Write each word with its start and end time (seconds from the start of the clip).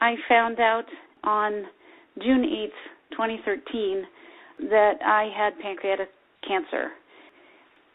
I 0.00 0.14
found 0.28 0.60
out 0.60 0.84
on 1.24 1.64
June 2.22 2.42
8th, 2.42 3.12
2013, 3.12 4.04
that 4.70 4.94
I 5.04 5.30
had 5.36 5.58
pancreatic 5.60 6.08
cancer. 6.46 6.90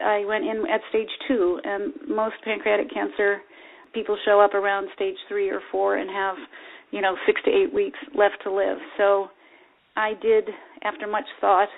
I 0.02 0.26
went 0.26 0.44
in 0.44 0.66
at 0.70 0.82
stage 0.90 1.10
two, 1.28 1.60
and 1.64 1.94
most 2.08 2.36
pancreatic 2.44 2.94
cancer 2.94 3.42
people 3.94 4.18
show 4.26 4.42
up 4.42 4.54
around 4.54 4.88
stage 4.96 5.16
three 5.28 5.50
or 5.50 5.62
four 5.72 5.98
and 5.98 6.10
have, 6.10 6.36
you 6.92 7.02
know, 7.02 7.16
six 7.26 7.40
to 7.46 7.52
eight 7.52 7.74
weeks 7.74 8.00
left 8.16 8.36
to 8.44 8.52
live. 8.52 8.78
So 8.98 9.28
I 9.96 10.14
did, 10.22 10.46
after 10.84 11.08
much 11.08 11.26
thought, 11.40 11.70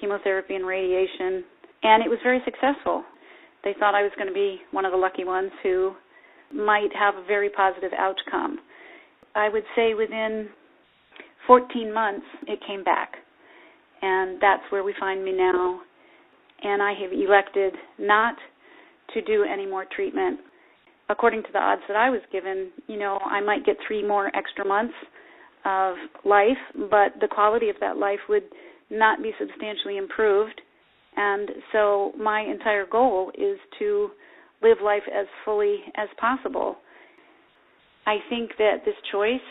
chemotherapy 0.00 0.54
and 0.54 0.66
radiation, 0.66 1.44
and 1.82 2.02
it 2.04 2.10
was 2.10 2.18
very 2.22 2.40
successful. 2.44 3.02
They 3.64 3.74
thought 3.78 3.94
I 3.94 4.02
was 4.02 4.12
going 4.16 4.28
to 4.28 4.34
be 4.34 4.60
one 4.72 4.84
of 4.84 4.92
the 4.92 4.98
lucky 4.98 5.24
ones 5.24 5.50
who 5.62 5.94
might 6.52 6.90
have 6.98 7.14
a 7.14 7.24
very 7.26 7.48
positive 7.48 7.92
outcome. 7.96 8.58
I 9.34 9.48
would 9.48 9.64
say 9.74 9.94
within 9.94 10.48
14 11.46 11.92
months, 11.92 12.26
it 12.46 12.60
came 12.66 12.84
back. 12.84 13.14
And 14.02 14.40
that's 14.40 14.62
where 14.70 14.84
we 14.84 14.94
find 14.98 15.24
me 15.24 15.32
now. 15.32 15.80
And 16.62 16.82
I 16.82 16.92
have 17.00 17.12
elected 17.12 17.74
not 17.98 18.36
to 19.14 19.22
do 19.22 19.44
any 19.44 19.66
more 19.66 19.84
treatment. 19.94 20.40
According 21.08 21.42
to 21.42 21.48
the 21.52 21.58
odds 21.58 21.82
that 21.88 21.96
I 21.96 22.10
was 22.10 22.20
given, 22.32 22.70
you 22.86 22.98
know, 22.98 23.18
I 23.24 23.40
might 23.40 23.66
get 23.66 23.76
three 23.86 24.06
more 24.06 24.34
extra 24.34 24.64
months 24.66 24.94
of 25.64 25.96
life, 26.24 26.58
but 26.74 27.20
the 27.20 27.28
quality 27.30 27.68
of 27.68 27.76
that 27.80 27.96
life 27.96 28.20
would 28.28 28.44
not 28.90 29.22
be 29.22 29.32
substantially 29.38 29.96
improved. 29.96 30.60
And 31.16 31.50
so 31.72 32.12
my 32.18 32.40
entire 32.40 32.86
goal 32.86 33.30
is 33.34 33.58
to 33.78 34.10
live 34.62 34.78
life 34.82 35.02
as 35.14 35.26
fully 35.44 35.76
as 35.96 36.08
possible. 36.18 36.76
I 38.06 38.18
think 38.28 38.52
that 38.58 38.84
this 38.84 38.94
choice 39.12 39.46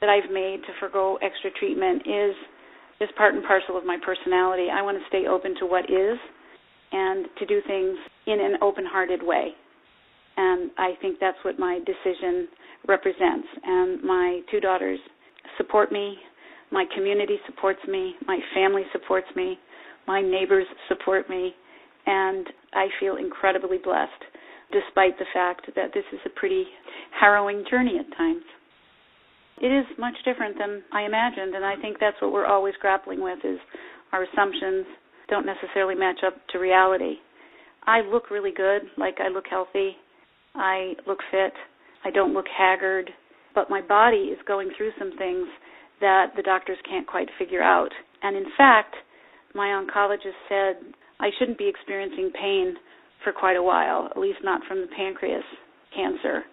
that 0.00 0.08
I've 0.08 0.30
made 0.30 0.60
to 0.66 0.72
forego 0.80 1.18
extra 1.22 1.50
treatment 1.58 2.02
is 2.06 2.34
just 2.98 3.14
part 3.16 3.34
and 3.34 3.44
parcel 3.44 3.76
of 3.76 3.84
my 3.84 3.98
personality. 4.04 4.68
I 4.72 4.82
want 4.82 4.98
to 4.98 5.04
stay 5.08 5.26
open 5.28 5.54
to 5.60 5.66
what 5.66 5.84
is 5.90 6.18
and 6.92 7.26
to 7.38 7.46
do 7.46 7.60
things 7.66 7.96
in 8.26 8.40
an 8.40 8.56
open 8.62 8.84
hearted 8.86 9.22
way. 9.22 9.48
And 10.36 10.70
I 10.78 10.92
think 11.00 11.18
that's 11.20 11.36
what 11.44 11.58
my 11.58 11.80
decision 11.84 12.48
represents. 12.88 13.48
And 13.64 14.02
my 14.02 14.40
two 14.50 14.60
daughters 14.60 14.98
support 15.56 15.92
me, 15.92 16.16
my 16.70 16.84
community 16.94 17.36
supports 17.46 17.80
me, 17.88 18.14
my 18.26 18.38
family 18.54 18.82
supports 18.92 19.26
me, 19.36 19.58
my 20.06 20.22
neighbors 20.22 20.66
support 20.88 21.28
me, 21.28 21.52
and 22.06 22.46
I 22.72 22.86
feel 22.98 23.16
incredibly 23.16 23.78
blessed 23.78 24.10
despite 24.72 25.18
the 25.18 25.26
fact 25.32 25.66
that 25.74 25.90
this 25.94 26.04
is 26.12 26.20
a 26.26 26.30
pretty 26.30 26.64
harrowing 27.18 27.64
journey 27.70 27.98
at 27.98 28.16
times. 28.16 28.42
It 29.60 29.66
is 29.68 29.84
much 29.98 30.14
different 30.24 30.56
than 30.58 30.82
I 30.92 31.02
imagined, 31.02 31.54
and 31.54 31.64
I 31.64 31.76
think 31.76 31.98
that's 32.00 32.16
what 32.22 32.32
we're 32.32 32.46
always 32.46 32.74
grappling 32.80 33.22
with 33.22 33.38
is 33.44 33.58
our 34.12 34.24
assumptions 34.24 34.86
don't 35.28 35.46
necessarily 35.46 35.94
match 35.94 36.20
up 36.26 36.34
to 36.50 36.58
reality. 36.58 37.16
I 37.86 38.00
look 38.00 38.30
really 38.30 38.52
good, 38.56 38.82
like 38.96 39.18
I 39.20 39.28
look 39.28 39.44
healthy. 39.48 39.96
I 40.54 40.94
look 41.06 41.18
fit. 41.30 41.52
I 42.04 42.10
don't 42.10 42.34
look 42.34 42.46
haggard, 42.56 43.10
but 43.54 43.70
my 43.70 43.80
body 43.80 44.32
is 44.32 44.38
going 44.46 44.70
through 44.76 44.90
some 44.98 45.16
things 45.18 45.46
that 46.00 46.28
the 46.36 46.42
doctors 46.42 46.78
can't 46.88 47.06
quite 47.06 47.28
figure 47.38 47.62
out. 47.62 47.90
And 48.22 48.36
in 48.36 48.46
fact, 48.56 48.94
my 49.54 49.66
oncologist 49.66 50.38
said 50.48 50.94
I 51.20 51.30
shouldn't 51.38 51.58
be 51.58 51.68
experiencing 51.68 52.32
pain 52.34 52.74
for 53.24 53.32
quite 53.32 53.56
a 53.56 53.62
while, 53.62 54.08
at 54.10 54.18
least 54.18 54.38
not 54.42 54.62
from 54.68 54.80
the 54.80 54.88
pancreas 54.96 55.44
cancer. 55.94 56.44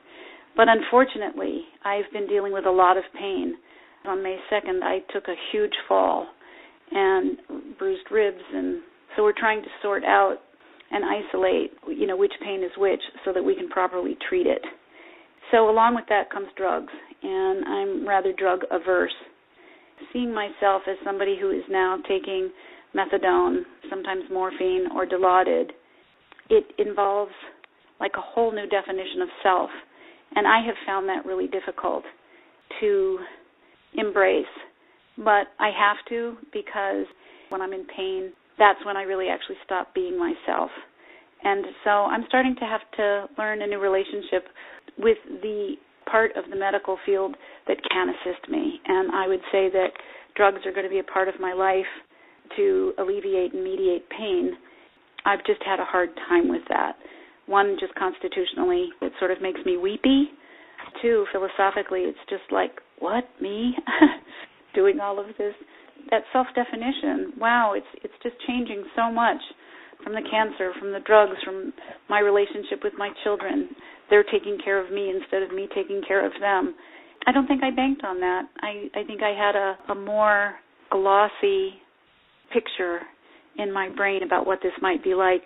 But 0.56 0.68
unfortunately, 0.70 1.62
I've 1.86 2.12
been 2.12 2.28
dealing 2.28 2.52
with 2.52 2.66
a 2.66 2.72
lot 2.72 2.98
of 2.98 3.04
pain. 3.18 3.56
On 4.06 4.24
May 4.24 4.38
2nd, 4.52 4.82
I 4.82 5.00
took 5.14 5.28
a 5.28 5.36
huge 5.52 5.74
fall 5.88 6.28
and 6.92 7.38
bruised 7.78 8.10
ribs, 8.12 8.42
and 8.54 8.82
so 9.16 9.24
we're 9.24 9.38
trying 9.38 9.62
to 9.62 9.70
sort 9.82 10.04
out 10.04 10.38
and 10.90 11.04
isolate, 11.04 11.74
you 11.88 12.08
know, 12.08 12.16
which 12.16 12.32
pain 12.44 12.64
is 12.64 12.72
which, 12.78 13.02
so 13.26 13.34
that 13.34 13.44
we 13.44 13.56
can 13.56 13.70
properly 13.70 14.18
treat 14.30 14.48
it. 14.48 14.62
So 15.52 15.70
along 15.70 15.96
with 15.96 16.06
that 16.10 16.30
comes 16.32 16.48
drugs, 16.56 16.94
and 17.22 17.66
I'm 17.66 18.08
rather 18.08 18.34
drug 18.34 18.62
averse. 18.72 19.14
Seeing 20.14 20.34
myself 20.34 20.84
as 20.90 20.98
somebody 21.04 21.38
who 21.40 21.52
is 21.52 21.64
now 21.70 21.98
taking 22.08 22.50
methadone, 22.96 23.64
sometimes 23.90 24.24
morphine 24.32 24.86
or 24.96 25.06
Dilaudid, 25.06 25.72
it 26.50 26.66
involves 26.78 27.32
like 28.00 28.12
a 28.18 28.22
whole 28.22 28.52
new 28.52 28.68
definition 28.68 29.22
of 29.22 29.30
self. 29.44 29.70
And 30.36 30.48
I 30.48 30.66
have 30.66 30.76
found 30.86 31.08
that 31.10 31.26
really 31.26 31.48
difficult 31.48 32.04
to 32.82 33.20
embrace. 33.96 34.46
But 35.18 35.48
I 35.60 35.72
have 35.78 35.98
to 36.10 36.38
because 36.54 37.06
when 37.50 37.62
I'm 37.62 37.74
in 37.74 37.86
pain, 37.96 38.34
that's 38.60 38.80
when 38.86 38.98
I 38.98 39.04
really 39.04 39.28
actually 39.30 39.58
stop 39.66 39.94
being 39.94 40.18
myself. 40.18 40.70
And 41.44 41.66
so 41.84 41.90
I'm 41.90 42.26
starting 42.28 42.56
to 42.56 42.66
have 42.66 42.82
to 42.98 43.28
learn 43.38 43.62
a 43.62 43.68
new 43.68 43.80
relationship 43.80 44.46
with 44.98 45.18
the 45.42 45.76
part 46.10 46.32
of 46.36 46.50
the 46.50 46.56
medical 46.56 46.98
field 47.06 47.36
that 47.68 47.78
can 47.92 48.10
assist 48.10 48.50
me. 48.50 48.80
And 48.86 49.12
I 49.12 49.28
would 49.28 49.42
say 49.52 49.70
that 49.70 49.90
drugs 50.36 50.60
are 50.66 50.72
going 50.72 50.86
to 50.86 50.90
be 50.90 51.00
a 51.00 51.04
part 51.04 51.28
of 51.28 51.36
my 51.40 51.54
life 51.54 51.86
to 52.56 52.94
alleviate 52.98 53.54
and 53.54 53.64
mediate 53.64 54.10
pain 54.10 54.54
I've 55.28 55.44
just 55.46 55.62
had 55.66 55.82
a 55.82 55.86
hard 55.86 56.10
time 56.30 56.48
with 56.48 56.62
that. 56.70 56.96
One, 57.48 57.76
just 57.80 57.94
constitutionally, 57.96 58.90
it 59.02 59.12
sort 59.20 59.32
of 59.32 59.42
makes 59.42 59.60
me 59.66 59.76
weepy. 59.76 60.32
Two, 61.02 61.26
philosophically, 61.34 62.02
it's 62.02 62.20
just 62.30 62.48
like, 62.50 62.72
what 63.00 63.26
me 63.42 63.76
doing 64.74 65.00
all 65.02 65.20
of 65.20 65.28
this? 65.38 65.54
That 66.12 66.24
self-definition, 66.32 67.34
wow, 67.38 67.74
it's 67.76 67.88
it's 68.04 68.14
just 68.24 68.36
changing 68.48 68.86
so 68.96 69.12
much 69.12 69.42
from 70.02 70.14
the 70.14 70.22
cancer, 70.32 70.72
from 70.80 70.94
the 70.94 71.02
drugs, 71.02 71.36
from 71.44 71.74
my 72.10 72.20
relationship 72.20 72.80
with 72.84 72.94
my 72.98 73.10
children. 73.26 73.68
They're 74.10 74.24
taking 74.24 74.58
care 74.64 74.80
of 74.84 74.92
me 74.92 75.12
instead 75.12 75.44
of 75.44 75.52
me 75.52 75.68
taking 75.76 76.02
care 76.08 76.26
of 76.26 76.32
them. 76.40 76.76
I 77.26 77.34
don't 77.34 77.48
think 77.48 77.64
I 77.64 77.72
banked 77.72 78.06
on 78.06 78.22
that. 78.22 78.44
I 78.62 78.88
I 78.96 79.04
think 79.04 79.22
I 79.22 79.36
had 79.36 79.56
a 79.56 79.92
a 79.92 79.96
more 79.96 80.56
glossy 80.90 81.74
picture 82.54 83.02
in 83.58 83.72
my 83.72 83.90
brain 83.90 84.24
about 84.24 84.46
what 84.46 84.60
this 84.62 84.74
might 84.82 85.04
be 85.04 85.14
like 85.14 85.44